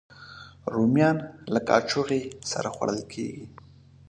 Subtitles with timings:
[0.73, 1.17] رومیان
[1.53, 3.45] له کاچوغې سره خوړل کېږي